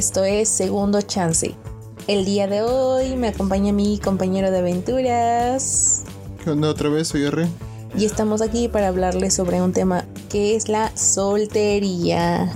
[0.00, 1.54] Esto es Segundo Chance.
[2.06, 6.04] El día de hoy me acompaña mi compañero de aventuras.
[6.42, 7.08] ¿Qué onda otra vez?
[7.08, 7.46] Soy R.
[7.94, 12.50] Y estamos aquí para hablarles sobre un tema que es la soltería.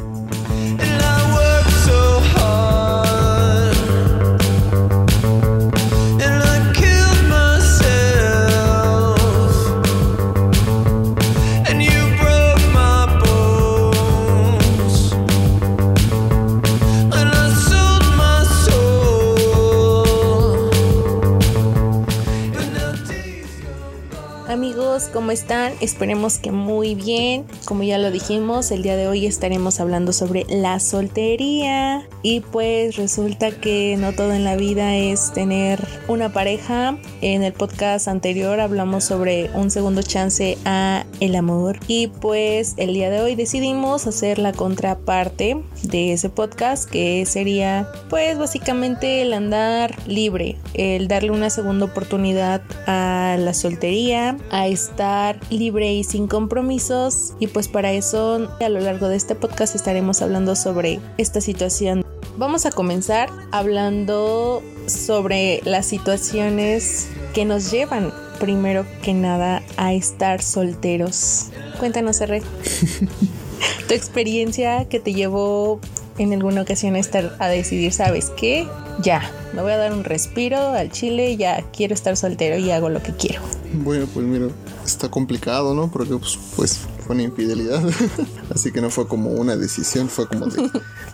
[25.12, 25.72] ¿Cómo están?
[25.80, 27.46] Esperemos que muy bien.
[27.64, 32.06] Como ya lo dijimos, el día de hoy estaremos hablando sobre la soltería.
[32.22, 36.98] Y pues resulta que no todo en la vida es tener una pareja.
[37.22, 41.78] En el podcast anterior hablamos sobre un segundo chance a el amor.
[41.88, 47.88] Y pues el día de hoy decidimos hacer la contraparte de ese podcast que sería
[48.10, 55.40] pues básicamente el andar libre, el darle una segunda oportunidad a la soltería, a estar
[55.50, 60.20] libre y sin compromisos y pues para eso a lo largo de este podcast estaremos
[60.20, 62.04] hablando sobre esta situación.
[62.36, 70.42] Vamos a comenzar hablando sobre las situaciones que nos llevan primero que nada a estar
[70.42, 71.50] solteros.
[71.78, 72.42] Cuéntanos, R.
[73.88, 75.78] tu experiencia que te llevó
[76.18, 78.66] en alguna ocasión a estar a decidir, ¿sabes qué?
[79.02, 82.88] Ya, me voy a dar un respiro al chile, ya quiero estar soltero y hago
[82.88, 83.42] lo que quiero.
[83.72, 84.48] Bueno, pues mira,
[84.84, 85.90] está complicado, ¿no?
[85.90, 87.82] Porque pues, pues fue una infidelidad.
[88.54, 90.70] Así que no fue como una decisión, fue como de,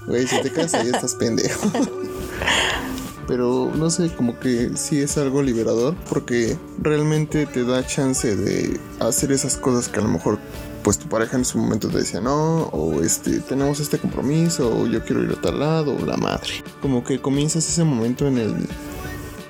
[0.06, 1.70] güey, si te casas ya estás pendejo.
[3.26, 8.80] Pero no sé, como que sí es algo liberador porque realmente te da chance de
[8.98, 10.40] hacer esas cosas que a lo mejor
[10.82, 14.86] pues tu pareja en su momento te decía no, o este, tenemos este compromiso, o
[14.86, 16.64] yo quiero ir a tal lado, o la madre.
[16.80, 18.68] Como que comienzas ese momento en el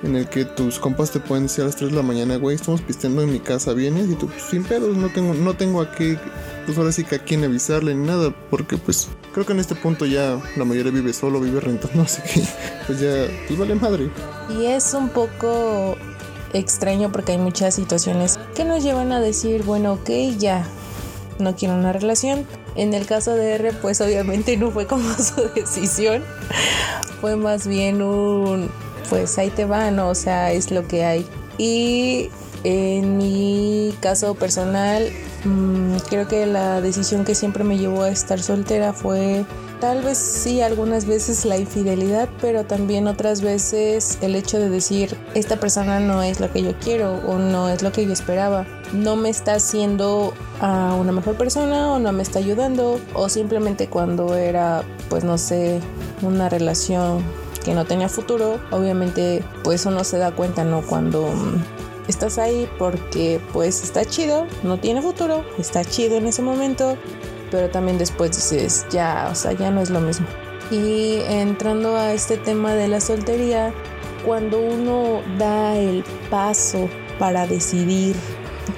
[0.03, 2.55] en el que tus compas te pueden decir a las 3 de la mañana, güey,
[2.55, 5.81] estamos pisteando en mi casa, vienes y tú, pues, sin pedos, no tengo, no tengo
[5.81, 6.17] a qué,
[6.65, 9.75] pues ahora sí que a quién avisarle ni nada, porque pues creo que en este
[9.75, 12.43] punto ya la mayoría vive solo, vive rentando, así que
[12.87, 14.09] pues ya, pues vale madre.
[14.49, 15.95] Y es un poco
[16.53, 20.65] extraño porque hay muchas situaciones que nos llevan a decir, bueno, ok, ya,
[21.41, 22.45] no quiero una relación.
[22.75, 26.23] En el caso de R, pues obviamente no fue como su decisión.
[27.19, 28.69] Fue más bien un,
[29.09, 31.25] pues ahí te van, O sea, es lo que hay.
[31.57, 32.29] Y
[32.63, 35.09] en mi caso personal,
[35.43, 39.45] mm, creo que la decisión que siempre me llevó a estar soltera fue
[39.79, 45.17] tal vez sí algunas veces la infidelidad, pero también otras veces el hecho de decir
[45.33, 48.67] esta persona no es lo que yo quiero o no es lo que yo esperaba,
[48.93, 53.87] no me está haciendo a una mejor persona o no me está ayudando o simplemente
[53.87, 55.81] cuando era pues no sé
[56.21, 57.23] una relación
[57.65, 60.81] que no tenía futuro, obviamente pues uno se da cuenta, ¿no?
[60.81, 66.43] Cuando mm, estás ahí porque pues está chido, no tiene futuro, está chido en ese
[66.43, 66.95] momento,
[67.49, 70.27] pero también después dices, ya, o sea, ya no es lo mismo.
[70.71, 73.73] Y entrando a este tema de la soltería,
[74.25, 76.87] cuando uno da el paso
[77.19, 78.15] para decidir,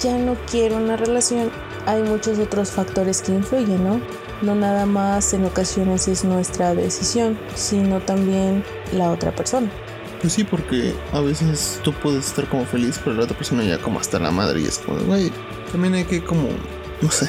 [0.00, 1.50] ya no quiero una relación,
[1.86, 4.00] hay muchos otros factores que influyen, ¿no?
[4.42, 9.70] No nada más en ocasiones es nuestra decisión, sino también la otra persona.
[10.20, 13.78] Pues sí, porque a veces tú puedes estar como feliz, pero la otra persona ya
[13.78, 15.30] como hasta la madre y es como, güey,
[15.70, 16.48] también hay que como,
[17.02, 17.28] no sé,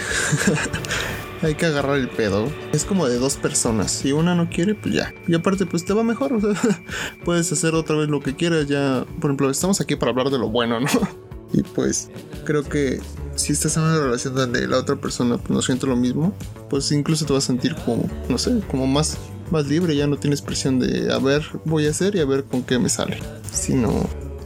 [1.42, 2.50] hay que agarrar el pedo.
[2.74, 3.92] Es como de dos personas.
[3.92, 5.14] Si una no quiere, pues ya.
[5.28, 6.40] Y aparte, pues te va mejor.
[7.26, 8.68] Puedes hacer otra vez lo que quieras.
[8.68, 10.88] Ya, por ejemplo, estamos aquí para hablar de lo bueno, ¿no?
[11.54, 12.10] Y pues
[12.44, 13.00] creo que
[13.36, 16.34] si estás en una relación donde la otra persona pues, no siente lo mismo,
[16.70, 19.18] pues incluso te vas a sentir como, no sé, como más,
[19.52, 19.96] más libre.
[19.96, 22.80] Ya no tienes presión de a ver, voy a hacer y a ver con qué
[22.80, 23.20] me sale.
[23.52, 23.92] Sino,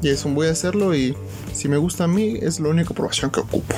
[0.02, 1.16] ya es un voy a hacerlo y
[1.54, 3.76] si me gusta a mí es la única aprobación que ocupo.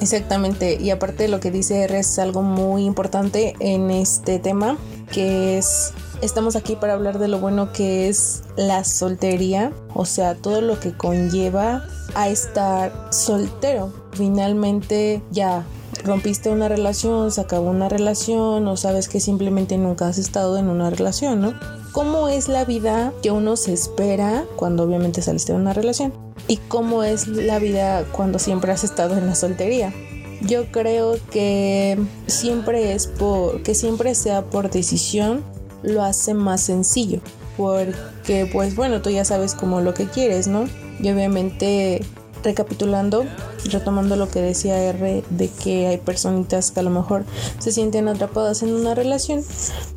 [0.00, 4.76] Exactamente, y aparte lo que dice R es algo muy importante en este tema,
[5.12, 10.34] que es, estamos aquí para hablar de lo bueno que es la soltería, o sea,
[10.34, 13.92] todo lo que conlleva a estar soltero.
[14.12, 15.64] Finalmente ya
[16.04, 20.68] rompiste una relación, se acabó una relación o sabes que simplemente nunca has estado en
[20.68, 21.54] una relación, ¿no?
[21.92, 26.12] ¿Cómo es la vida que uno se espera cuando obviamente saliste de una relación?
[26.48, 29.92] y cómo es la vida cuando siempre has estado en la soltería.
[30.42, 35.42] Yo creo que siempre es por que siempre sea por decisión
[35.82, 37.20] lo hace más sencillo,
[37.56, 40.68] porque pues bueno, tú ya sabes como lo que quieres, ¿no?
[41.04, 42.00] Y obviamente
[42.42, 43.26] recapitulando,
[43.70, 47.24] retomando lo que decía R de que hay personitas que a lo mejor
[47.58, 49.44] se sienten atrapadas en una relación,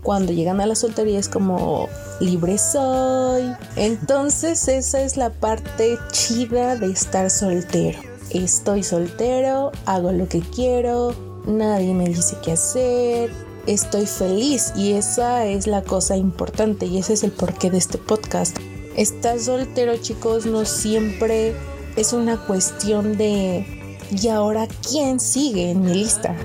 [0.04, 1.88] cuando llegan a la soltería es como
[2.19, 3.54] libre soy.
[3.77, 8.00] Entonces esa es la parte chida de estar soltero.
[8.30, 11.15] Estoy soltero, hago lo que quiero,
[11.45, 13.31] nadie me dice qué hacer,
[13.65, 17.98] estoy feliz y esa es la cosa importante y ese es el porqué de este
[17.98, 18.57] podcast.
[18.98, 21.54] Estar soltero chicos no siempre
[21.96, 23.64] es una cuestión de
[24.10, 26.36] ¿y ahora quién sigue en mi lista?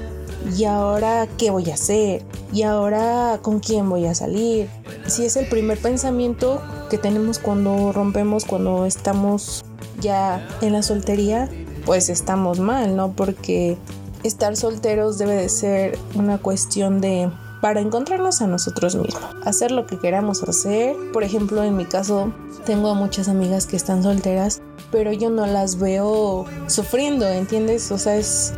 [0.54, 2.22] ¿Y ahora qué voy a hacer?
[2.52, 4.69] ¿Y ahora con quién voy a salir?
[5.06, 6.60] Si es el primer pensamiento
[6.90, 9.64] que tenemos cuando rompemos, cuando estamos
[10.02, 11.48] ya en la soltería,
[11.87, 13.12] pues estamos mal, ¿no?
[13.12, 13.78] Porque
[14.25, 17.31] estar solteros debe de ser una cuestión de
[17.62, 20.96] para encontrarnos a nosotros mismos, hacer lo que queramos hacer.
[21.12, 22.32] Por ejemplo, en mi caso,
[22.66, 24.60] tengo muchas amigas que están solteras,
[24.90, 27.92] pero yo no las veo sufriendo, ¿entiendes?
[27.92, 28.52] O sea, es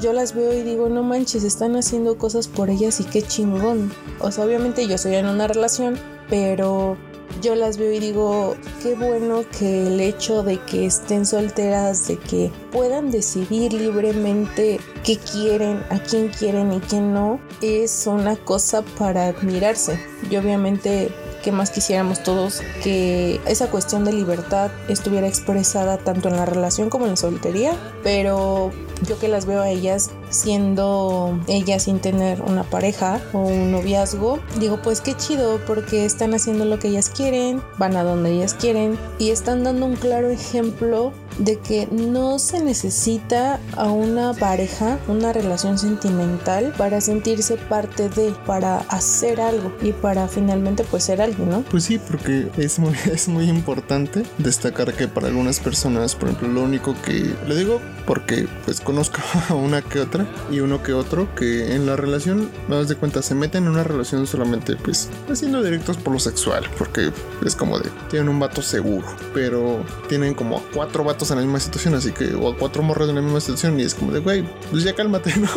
[0.00, 3.92] yo las veo y digo, no manches, están haciendo cosas por ellas y qué chingón.
[4.18, 5.96] O sea, obviamente yo soy en una relación,
[6.28, 6.96] pero
[7.40, 12.16] yo las veo y digo, qué bueno que el hecho de que estén solteras, de
[12.16, 18.82] que puedan decidir libremente qué quieren, a quién quieren y quién no, es una cosa
[18.98, 20.00] para admirarse.
[20.30, 21.10] Y obviamente
[21.42, 26.90] que más quisiéramos todos que esa cuestión de libertad estuviera expresada tanto en la relación
[26.90, 28.72] como en la soltería, pero
[29.06, 34.40] yo que las veo a ellas siendo ellas sin tener una pareja o un noviazgo,
[34.58, 38.54] digo pues qué chido porque están haciendo lo que ellas quieren, van a donde ellas
[38.54, 44.98] quieren y están dando un claro ejemplo de que no se necesita a una pareja,
[45.08, 51.22] una relación sentimental para sentirse parte de, para hacer algo y para finalmente pues ser
[51.22, 51.62] alguien, ¿no?
[51.62, 56.48] Pues sí, porque es muy, es muy importante destacar que para algunas personas, por ejemplo,
[56.48, 60.17] lo único que le digo porque pues conozco a una que otra
[60.50, 63.84] y uno que otro que en la relación, das de cuenta, se meten en una
[63.84, 67.12] relación solamente pues haciendo directos por lo sexual, porque
[67.44, 71.60] es como de, tienen un vato seguro, pero tienen como cuatro vatos en la misma
[71.60, 74.44] situación, así que, o cuatro morras en la misma situación y es como de, güey,
[74.70, 75.48] pues ya cálmate, ¿no?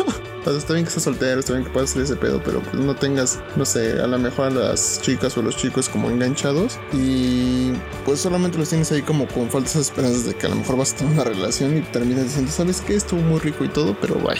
[0.50, 2.94] Está bien que estés soltero, está bien que puedas hacer ese pedo, pero pues no
[2.94, 7.72] tengas, no sé, a lo mejor a las chicas o los chicos como enganchados y
[8.04, 10.92] pues solamente los tienes ahí como con falsas esperanzas de que a lo mejor vas
[10.92, 12.96] a tener una relación y terminas diciendo, ¿sabes qué?
[12.96, 14.36] Estuvo muy rico y todo, pero bye.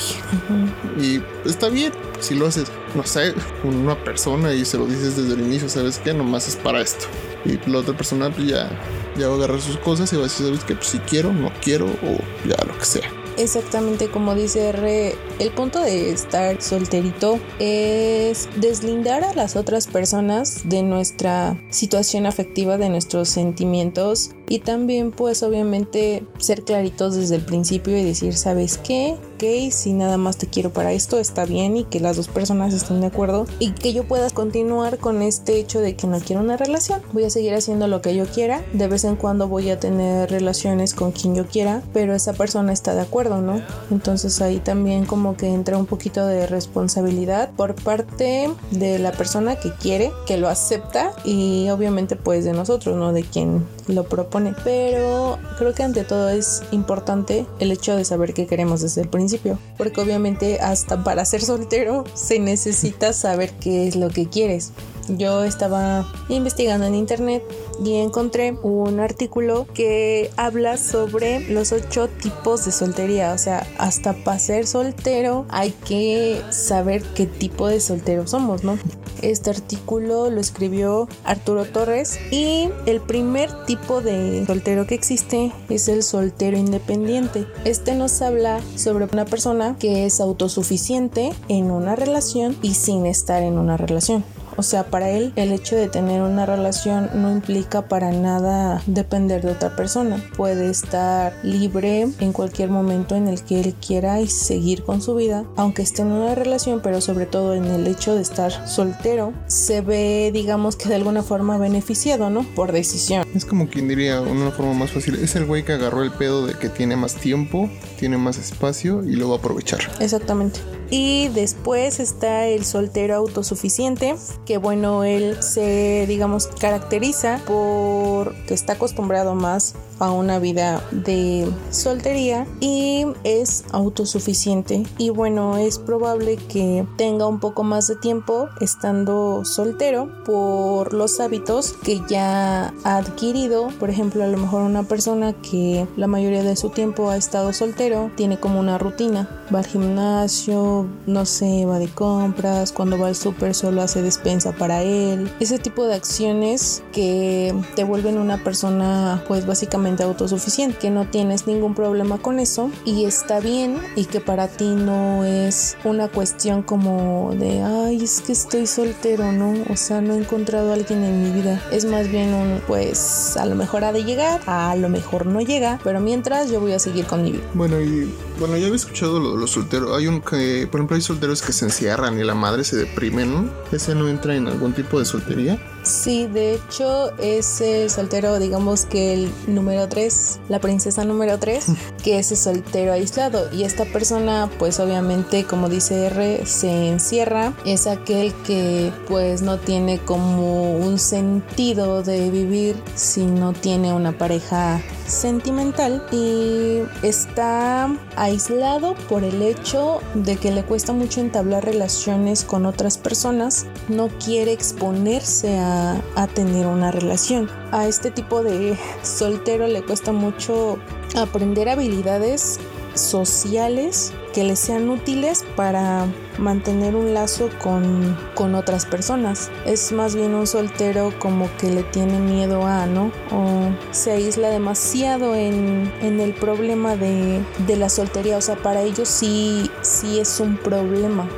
[1.00, 5.16] Y está bien si lo haces, no sé, con una persona y se lo dices
[5.16, 6.12] desde el inicio, ¿sabes qué?
[6.12, 7.06] Nomás es para esto.
[7.44, 8.70] Y la otra persona pues ya,
[9.16, 10.74] ya va a agarrar sus cosas y va a decir, ¿sabes qué?
[10.74, 13.21] Pues si quiero, no quiero o ya lo que sea.
[13.38, 20.68] Exactamente como dice R, el punto de estar solterito es deslindar a las otras personas
[20.68, 27.44] de nuestra situación afectiva, de nuestros sentimientos y también pues obviamente ser claritos desde el
[27.44, 29.16] principio y decir, ¿sabes qué?
[29.34, 32.74] Ok, si nada más te quiero para esto, está bien y que las dos personas
[32.74, 36.42] estén de acuerdo y que yo pueda continuar con este hecho de que no quiero
[36.42, 37.00] una relación.
[37.12, 40.30] Voy a seguir haciendo lo que yo quiera, de vez en cuando voy a tener
[40.30, 43.62] relaciones con quien yo quiera, pero esa persona está de acuerdo, ¿no?
[43.90, 49.56] Entonces ahí también como que entra un poquito de responsabilidad por parte de la persona
[49.56, 53.12] que quiere, que lo acepta y obviamente pues de nosotros, ¿no?
[53.12, 54.54] De quien lo propone.
[54.64, 59.08] Pero creo que ante todo es importante el hecho de saber qué queremos desde el
[59.08, 59.58] principio.
[59.78, 64.72] Porque obviamente hasta para ser soltero se necesita saber qué es lo que quieres.
[65.08, 67.42] Yo estaba investigando en internet
[67.84, 73.32] y encontré un artículo que habla sobre los ocho tipos de soltería.
[73.32, 78.78] O sea, hasta para ser soltero hay que saber qué tipo de soltero somos, ¿no?
[79.20, 85.88] Este artículo lo escribió Arturo Torres y el primer tipo de soltero que existe es
[85.88, 87.46] el soltero independiente.
[87.64, 93.42] Este nos habla sobre una persona que es autosuficiente en una relación y sin estar
[93.42, 94.24] en una relación.
[94.56, 99.42] O sea, para él el hecho de tener una relación no implica para nada depender
[99.42, 100.22] de otra persona.
[100.36, 105.14] Puede estar libre en cualquier momento en el que él quiera y seguir con su
[105.14, 109.32] vida, aunque esté en una relación, pero sobre todo en el hecho de estar soltero,
[109.46, 112.44] se ve, digamos que de alguna forma beneficiado, ¿no?
[112.54, 113.24] Por decisión.
[113.34, 115.16] Es como quien diría una forma más fácil.
[115.16, 119.04] Es el güey que agarró el pedo de que tiene más tiempo, tiene más espacio
[119.04, 119.80] y lo va a aprovechar.
[120.00, 120.60] Exactamente.
[120.94, 128.74] Y después está el soltero autosuficiente, que bueno, él se, digamos, caracteriza por que está
[128.74, 134.82] acostumbrado más a una vida de soltería y es autosuficiente.
[134.98, 141.20] Y bueno es probable que tenga un poco más de tiempo estando soltero por los
[141.20, 143.68] hábitos que ya ha adquirido.
[143.78, 147.52] Por ejemplo a lo mejor una persona que la mayoría de su tiempo ha estado
[147.52, 149.28] soltero tiene como una rutina.
[149.54, 154.50] Va al gimnasio no sé va de compras cuando va al súper solo hace despensa
[154.50, 155.30] para él.
[155.38, 161.46] Ese tipo de acciones que te vuelven una persona pues básicamente autosuficiente que no tienes
[161.46, 166.62] ningún problema con eso y está bien y que para ti no es una cuestión
[166.62, 171.04] como de ay es que estoy soltero no o sea no he encontrado a alguien
[171.04, 174.74] en mi vida es más bien un pues a lo mejor ha de llegar a
[174.76, 178.08] lo mejor no llega pero mientras yo voy a seguir con mi vida Bueno, y
[178.38, 179.96] bueno, ya había escuchado lo de los solteros.
[179.96, 183.24] Hay un que, por ejemplo, hay solteros que se encierran y la madre se deprime,
[183.24, 183.48] ¿no?
[183.70, 185.58] ¿Ese no entra en algún tipo de soltería?
[185.82, 191.66] Sí, de hecho es el soltero, digamos que el número 3, la princesa número 3,
[192.04, 193.48] que es el soltero aislado.
[193.52, 197.52] Y esta persona, pues obviamente, como dice R, se encierra.
[197.66, 204.12] Es aquel que pues no tiene como un sentido de vivir si no tiene una
[204.12, 212.44] pareja sentimental y está aislado por el hecho de que le cuesta mucho entablar relaciones
[212.44, 216.00] con otras personas, no quiere exponerse a,
[216.34, 217.50] tener una relación.
[217.72, 220.78] A este tipo de soltero le cuesta mucho
[221.16, 222.58] aprender habilidades
[222.94, 226.06] sociales que le sean útiles para
[226.38, 229.50] mantener un lazo con, con, otras personas.
[229.66, 233.12] Es más bien un soltero como que le tiene miedo a, ¿no?
[233.30, 238.38] O se aísla demasiado en, en el problema de, de, la soltería.
[238.38, 241.28] O sea, para ellos sí, sí es un problema.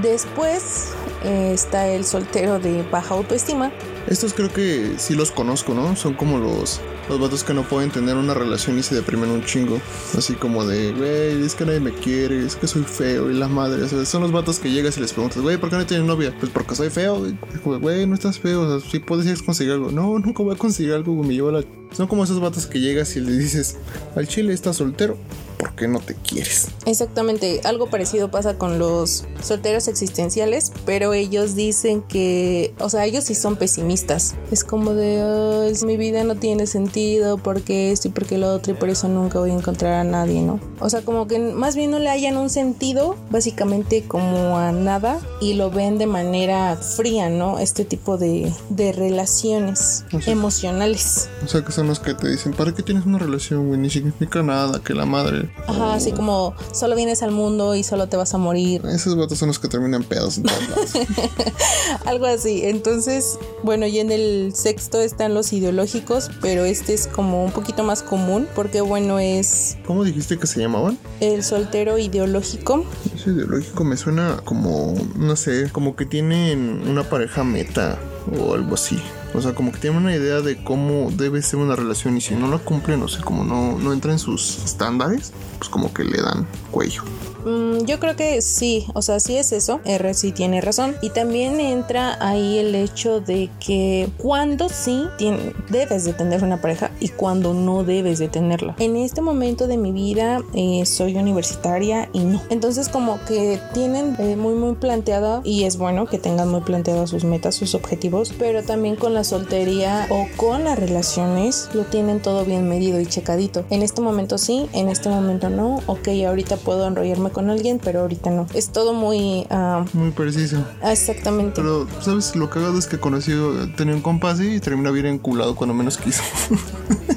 [0.00, 0.92] Después
[1.24, 3.70] eh, está el soltero de baja autoestima.
[4.08, 5.94] Estos creo que sí los conozco, ¿no?
[5.94, 9.44] Son como los los vatos que no pueden tener una relación y se deprimen un
[9.44, 9.80] chingo.
[10.16, 13.48] Así como de, güey, es que nadie me quiere, es que soy feo y la
[13.48, 13.88] madre.
[14.04, 16.34] Son los vatos que llegas y les preguntas, güey, ¿por qué no tienes novia?
[16.38, 17.22] Pues porque soy feo.
[17.64, 19.90] Güey, no estás feo, o sea, sí puedes conseguir algo.
[19.90, 21.64] No, nunca voy a conseguir algo, me lleva la...
[21.92, 23.76] Son como esos vatos que llegas y le dices,
[24.16, 25.18] al chile está soltero.
[25.62, 26.66] ¿Por qué no te quieres?
[26.86, 33.22] Exactamente, algo parecido pasa con los solteros existenciales, pero ellos dicen que, o sea, ellos
[33.22, 34.34] sí son pesimistas.
[34.50, 38.76] Es como de, mi vida no tiene sentido porque esto y porque lo otro y
[38.76, 40.58] por eso nunca voy a encontrar a nadie, ¿no?
[40.80, 45.20] O sea, como que más bien no le hayan un sentido, básicamente como a nada,
[45.40, 47.60] y lo ven de manera fría, ¿no?
[47.60, 51.30] Este tipo de, de relaciones o sea, emocionales.
[51.44, 53.78] O sea, que son los que te dicen, ¿para qué tienes una relación, güey?
[53.78, 58.08] Ni significa nada, que la madre Ajá, así como solo vienes al mundo y solo
[58.08, 58.82] te vas a morir.
[58.92, 60.92] Esos vatos son los que terminan pedos en todos lados.
[62.04, 62.62] Algo así.
[62.64, 67.84] Entonces, bueno, y en el sexto están los ideológicos, pero este es como un poquito
[67.84, 69.76] más común porque, bueno, es.
[69.86, 70.98] ¿Cómo dijiste que se llamaban?
[71.20, 72.84] El soltero ideológico.
[73.14, 77.98] Ese ideológico me suena como, no sé, como que tienen una pareja meta
[78.38, 79.00] o algo así.
[79.34, 82.34] O sea, como que tienen una idea de cómo debe ser una relación y si
[82.34, 86.04] no la cumplen, no sé, como no, no entra en sus estándares, pues como que
[86.04, 87.02] le dan cuello.
[87.44, 90.96] Mm, yo creo que sí, o sea, sí es eso, R sí tiene razón.
[91.02, 96.60] Y también entra ahí el hecho de que cuando sí tiene, debes de tener una
[96.60, 98.76] pareja y cuando no debes de tenerla.
[98.78, 102.40] En este momento de mi vida eh, soy universitaria y no.
[102.50, 107.10] Entonces como que tienen eh, muy muy planteada y es bueno que tengan muy planteadas
[107.10, 112.20] sus metas, sus objetivos, pero también con la soltería o con las relaciones lo tienen
[112.20, 113.64] todo bien medido y checadito.
[113.70, 115.80] En este momento sí, en este momento no.
[115.86, 118.46] Ok, ahorita puedo enrollarme con alguien, pero ahorita no.
[118.54, 119.46] Es todo muy...
[119.50, 119.84] Uh...
[119.92, 120.64] Muy preciso.
[120.82, 121.60] Exactamente.
[121.60, 122.34] Pero, ¿sabes?
[122.36, 125.98] Lo cagado es que conocido, tenía un compa así y termina bien enculado cuando menos
[125.98, 126.22] quiso.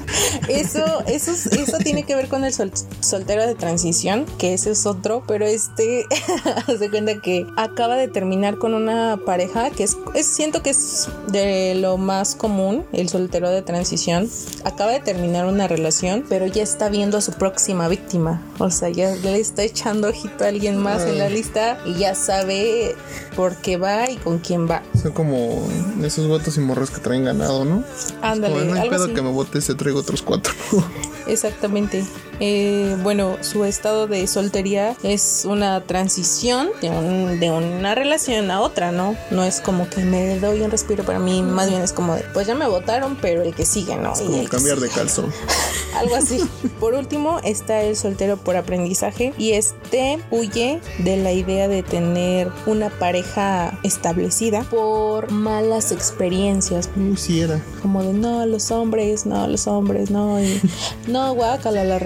[0.48, 4.86] Eso, eso, eso tiene que ver con el sol, soltero de transición, que ese es
[4.86, 6.06] otro, pero este
[6.78, 11.08] se cuenta que acaba de terminar con una pareja que es, es, siento que es
[11.28, 14.28] de lo más común, el soltero de transición.
[14.64, 18.42] Acaba de terminar una relación, pero ya está viendo a su próxima víctima.
[18.58, 21.12] O sea, ya le está echando ojito a alguien más Ay.
[21.12, 22.94] en la lista y ya sabe
[23.34, 24.82] por qué va y con quién va.
[25.00, 25.68] Son como
[26.02, 27.84] esos vatos y morros que traen ganado, ¿no?
[28.22, 28.64] Ándale.
[28.64, 29.14] No hay algo pedo así.
[29.14, 30.35] que me bote, se traigo otros cuatro.
[31.26, 32.04] Exactamente.
[32.40, 38.60] Eh, bueno, su estado de soltería es una transición de, un, de una relación a
[38.60, 39.16] otra, ¿no?
[39.30, 42.22] No es como que me doy un respiro para mí, más bien es como de,
[42.32, 44.12] pues ya me votaron, pero el que sigue, ¿no?
[44.12, 45.32] Es como cambiar de calzón.
[45.96, 46.44] Algo así.
[46.78, 52.50] Por último está el soltero por aprendizaje y este huye de la idea de tener
[52.66, 56.90] una pareja establecida por malas experiencias.
[56.96, 57.62] No, sí era.
[57.80, 60.60] Como de no, los hombres, no, los hombres, no, y
[61.06, 62.02] no, guácala las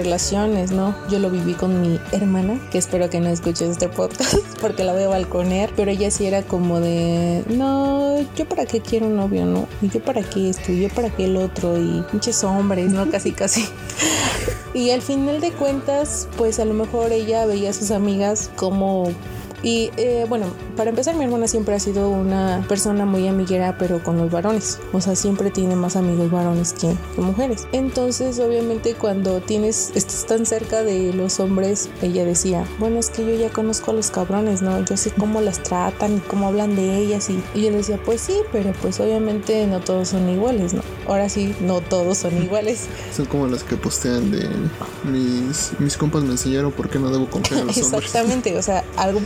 [0.73, 0.95] no.
[1.09, 4.93] Yo lo viví con mi hermana, que espero que no escuches este podcast porque la
[4.93, 9.17] voy a balconear, pero ella sí era como de no, yo para qué quiero un
[9.17, 12.45] novio, no, y yo para qué esto, y yo para qué el otro, y muchos
[12.45, 13.11] hombres, ¿no?
[13.11, 13.67] Casi, casi.
[14.75, 19.11] Y al final de cuentas, pues a lo mejor ella veía a sus amigas como
[19.63, 20.47] y eh, bueno,
[20.81, 24.79] para empezar, mi hermana siempre ha sido una persona muy amiguera, pero con los varones.
[24.95, 27.69] O sea, siempre tiene más amigos varones que, mujeres.
[27.73, 33.27] Entonces, obviamente, cuando tienes, estás tan cerca de los hombres, ella decía, bueno, es que
[33.27, 34.83] yo ya conozco a los cabrones, ¿no?
[34.83, 37.29] Yo sé cómo las tratan y cómo hablan de ellas.
[37.29, 40.81] Y, y yo decía, pues sí, pero pues obviamente no todos son iguales, ¿no?
[41.07, 42.87] Ahora sí, no todos son iguales.
[43.15, 44.49] Son como las que postean de
[45.05, 48.05] mis, mis compas me enseñaron por qué no debo confiar en los hombres.
[48.07, 49.21] Exactamente, o sea, algo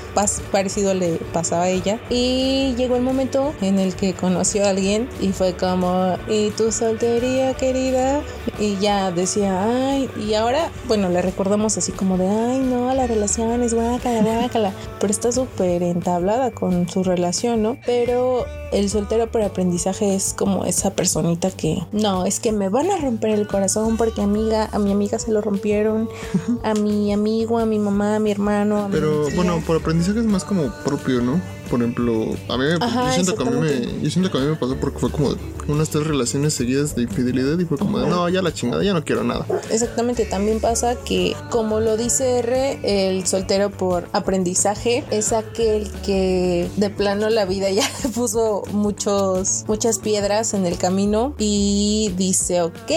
[0.51, 1.99] parecido le pasaba a ella.
[2.09, 6.73] Y llegó el momento en el que conoció a alguien y fue como, ¿y tu
[6.73, 8.23] soltería, querida?
[8.59, 13.07] Y ya decía, ay, y ahora, bueno, le recordamos así como de, ay, no, la
[13.07, 14.73] relación es guácala, guácala.
[14.99, 17.77] Pero está súper entablada con su relación, ¿no?
[17.85, 22.91] Pero el soltero por aprendizaje es como esa personita que, no, es que me van
[22.91, 26.09] a romper el corazón porque amiga, a mi amiga se lo rompieron,
[26.63, 28.89] a mi amigo, a mi mamá, a mi hermano.
[28.91, 31.40] Pero bueno, por aprendizaje es más como propio, ¿no?
[31.71, 34.49] Por ejemplo, a mí, yo, siento que a mí me, yo siento que a mí
[34.49, 35.31] me pasó porque fue como
[35.66, 38.93] unas tres relaciones seguidas de infidelidad y fue como de, no, ya la chingada, ya
[38.93, 39.47] no quiero nada.
[39.71, 46.69] Exactamente, también pasa que, como lo dice R, el soltero por aprendizaje es aquel que
[46.76, 52.62] de plano la vida ya le puso muchos, muchas piedras en el camino y dice,
[52.62, 52.90] ok,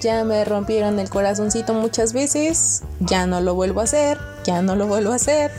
[0.00, 4.76] ya me rompieron el corazoncito muchas veces, ya no lo vuelvo a hacer ya no
[4.76, 5.50] lo vuelvo a hacer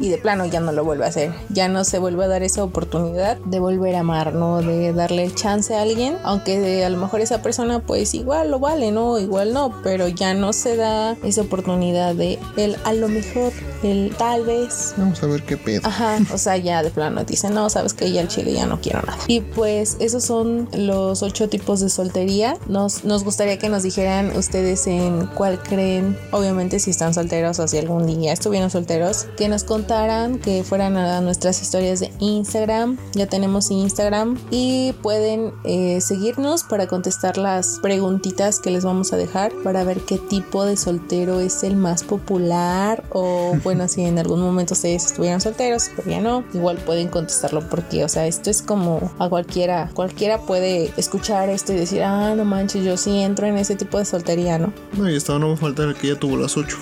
[0.00, 1.32] y de plano ya no lo vuelvo a hacer.
[1.48, 4.62] Ya no se vuelve a dar esa oportunidad de volver a amar, ¿no?
[4.62, 8.90] De darle chance a alguien, aunque a lo mejor esa persona pues igual lo vale,
[8.92, 9.18] ¿no?
[9.18, 13.52] Igual no, pero ya no se da esa oportunidad de el a lo mejor,
[13.84, 14.94] el tal vez.
[14.96, 15.82] Vamos a ver qué pedo.
[15.84, 18.80] Ajá, o sea, ya de plano dice, no, sabes que ya el chile ya no
[18.80, 19.18] quiero nada.
[19.26, 22.56] Y pues esos son los ocho tipos de soltería.
[22.68, 27.68] Nos, nos gustaría que nos dijeran ustedes en cuál creen, obviamente si están solteros o
[27.68, 32.98] si algún día estuvieron solteros, que nos contaran, que fueran a nuestras historias de Instagram.
[33.14, 39.16] Ya tenemos Instagram y pueden eh, seguirnos para contestar las preguntitas que les vamos a
[39.16, 44.18] dejar para ver qué tipo de soltero es el más popular o bueno, si en
[44.18, 48.50] algún momento ustedes estuvieran solteros, pero ya no, igual pueden contestarlo porque, o sea, esto
[48.50, 53.20] es como a cualquiera, cualquiera puede escuchar esto y decir, ah, no manches, yo sí
[53.20, 54.74] entro en ese tipo de soltería, ¿no?
[54.92, 56.76] No, y estaba no va a faltar el que ya tuvo las ocho.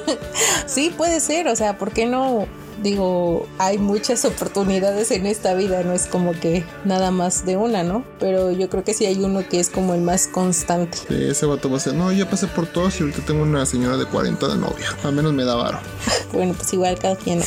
[0.66, 2.46] sí, puede ser, o sea, ¿por qué no?
[2.82, 7.82] Digo, hay muchas oportunidades en esta vida, no es como que nada más de una,
[7.82, 8.04] ¿no?
[8.18, 10.98] Pero yo creo que sí hay uno que es como el más constante.
[11.08, 13.66] Sí, ese vato va a ser, no, ya pasé por todos y ahorita tengo una
[13.66, 15.78] señora de 40 de novia, al menos me da varo.
[16.32, 17.42] bueno, pues igual cada quien,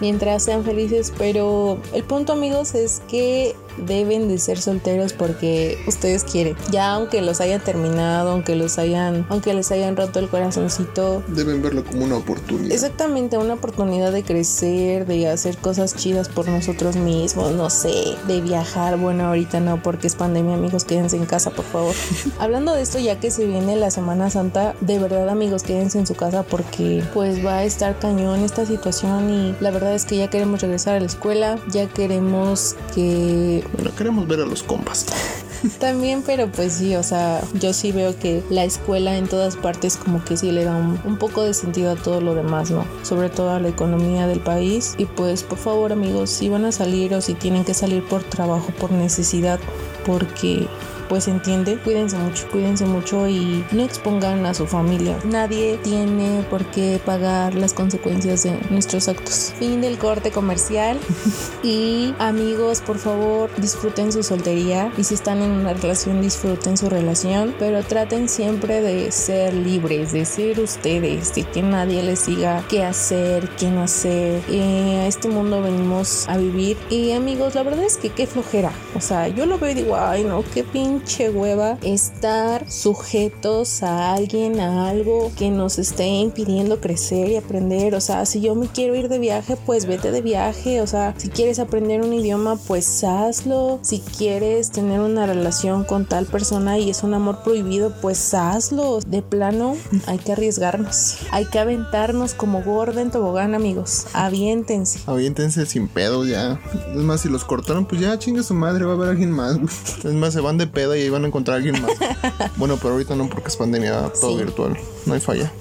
[0.00, 6.24] mientras sean felices, pero el punto amigos es que deben de ser solteros porque ustedes
[6.24, 6.56] quieren.
[6.70, 11.62] Ya aunque los hayan terminado, aunque los hayan, aunque les hayan roto el corazoncito, deben
[11.62, 12.72] verlo como una oportunidad.
[12.72, 18.40] Exactamente, una oportunidad de crecer, de hacer cosas chidas por nosotros mismos, no sé, de
[18.40, 18.98] viajar.
[18.98, 21.94] Bueno, ahorita no porque es pandemia, amigos, quédense en casa, por favor.
[22.38, 26.06] Hablando de esto, ya que se viene la Semana Santa, de verdad, amigos, quédense en
[26.06, 30.16] su casa porque pues va a estar cañón esta situación y la verdad es que
[30.16, 35.06] ya queremos regresar a la escuela, ya queremos que bueno, queremos ver a los compas.
[35.80, 39.96] También, pero pues sí, o sea, yo sí veo que la escuela en todas partes
[39.96, 42.84] como que sí le da un, poco de sentido a todo lo demás, ¿no?
[43.02, 44.94] Sobre todo a la economía del país.
[44.98, 48.22] Y pues por favor amigos, si van a salir o si tienen que salir por
[48.22, 49.58] trabajo, por necesidad,
[50.06, 50.68] porque
[51.08, 55.18] pues entiende, cuídense mucho, cuídense mucho y no expongan a su familia.
[55.24, 59.52] Nadie tiene por qué pagar las consecuencias de nuestros actos.
[59.58, 60.98] Fin del corte comercial.
[61.62, 66.88] y amigos, por favor, disfruten su soltería y si están en una relación, disfruten su
[66.88, 72.64] relación, pero traten siempre de ser libres, de ser ustedes, de que nadie les diga
[72.68, 74.42] qué hacer, qué no hacer.
[74.48, 78.72] Eh, a este mundo venimos a vivir y amigos, la verdad es que qué flojera.
[78.94, 83.82] O sea, yo lo veo y digo, ay no, qué pinche pinche hueva estar sujetos
[83.82, 87.94] a alguien, a algo que nos esté impidiendo crecer y aprender.
[87.94, 90.80] O sea, si yo me quiero ir de viaje, pues vete de viaje.
[90.80, 93.78] O sea, si quieres aprender un idioma, pues hazlo.
[93.82, 98.98] Si quieres tener una relación con tal persona y es un amor prohibido, pues hazlo.
[99.00, 101.18] De plano, hay que arriesgarnos.
[101.30, 104.06] Hay que aventarnos como gorda en tobogán, amigos.
[104.14, 105.00] Aviéntense.
[105.06, 106.60] Aviéntense sin pedo ya.
[106.92, 109.58] Es más, si los cortaron, pues ya chinga su madre, va a haber alguien más.
[110.04, 111.92] Es más, se van de y ahí van a encontrar a alguien más.
[112.56, 114.76] bueno, pero ahorita no porque es pandemia, todo virtual.
[115.06, 115.52] No hay falla.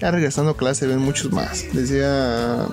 [0.00, 1.64] Ya regresando a clase ven muchos más.
[1.72, 2.66] Decía,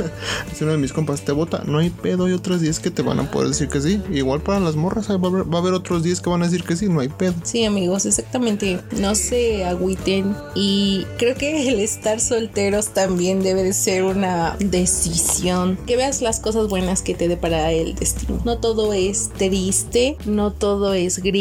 [0.60, 3.20] uno de mis compas, te vota, no hay pedo, hay otros 10 que te van
[3.20, 4.02] a poder decir que sí.
[4.10, 6.88] Igual para las morras, va a haber, otros 10 que van a decir que sí,
[6.88, 7.34] no hay pedo.
[7.44, 8.80] Sí, amigos, exactamente.
[8.98, 10.34] No se agüiten.
[10.56, 15.78] Y creo que el estar solteros también debe de ser una decisión.
[15.86, 18.40] Que veas las cosas buenas que te depara el destino.
[18.44, 21.33] No todo es triste, no todo es gris.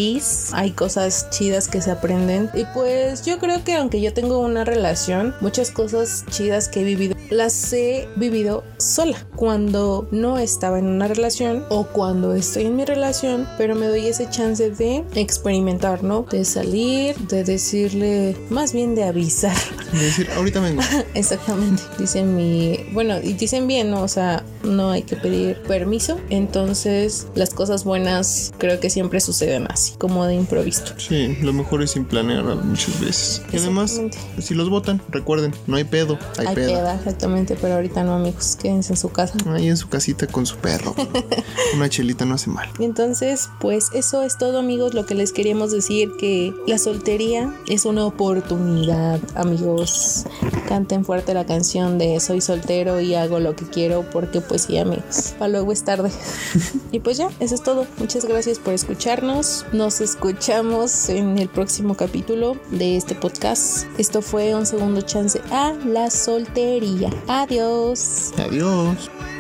[0.54, 2.50] Hay cosas chidas que se aprenden.
[2.56, 6.84] Y pues yo creo que aunque yo tengo una relación, muchas cosas chidas que he
[6.84, 12.76] vivido las he vivido sola cuando no estaba en una relación o cuando estoy en
[12.76, 16.24] mi relación, pero me doy ese chance de experimentar, ¿no?
[16.30, 19.56] De salir, de decirle, más bien de avisar.
[19.92, 20.82] De decir, ahorita vengo.
[21.14, 21.84] Exactamente.
[21.98, 24.04] Dicen mi, bueno, y dicen bien, ¿no?
[24.04, 26.20] O sea, no hay que pedir permiso.
[26.30, 30.84] Entonces, las cosas buenas creo que siempre suceden así, como de improviso.
[30.98, 33.42] Sí, lo mejor es sin planear muchas veces.
[33.52, 34.02] Y además,
[34.40, 36.96] si los votan, recuerden, no hay pedo, hay, hay peda.
[36.96, 39.38] Exactamente, pero ahorita no, amigos, quédense en su casa.
[39.48, 40.96] Ahí en su casita con su perro.
[41.76, 42.70] Una chelita no hace mal.
[42.80, 47.86] Entonces, pues eso es todo, amigos, lo que les queríamos decir, que la soltería es
[47.86, 50.26] una oportunidad, amigos.
[50.68, 54.78] Canten fuerte la canción de Soy soltero y hago lo que quiero porque pues sí,
[54.78, 55.36] amigos.
[55.38, 56.12] Para luego es tarde.
[56.92, 57.86] y pues ya, eso es todo.
[58.00, 59.66] Muchas gracias por escucharnos.
[59.72, 63.86] Nos escuchamos en el próximo capítulo de este podcast.
[64.00, 67.10] Esto fue un segundo chance a la soltería.
[67.28, 68.32] Adiós.
[68.64, 69.33] Adiós.